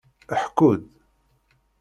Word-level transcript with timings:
Ḥku-d! 0.43 0.81